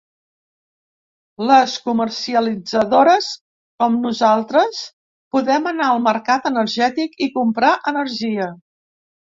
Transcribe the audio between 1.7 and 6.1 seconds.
comercialitzadores, com nosaltres, podem anar al